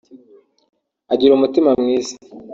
Agira 1.13 1.31
umutima 1.35 1.69
mwiza 1.81 2.13